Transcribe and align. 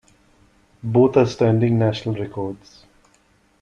Both 0.81 1.15
are 1.15 1.27
standing 1.27 1.77
national 1.77 2.15
records. 2.15 2.85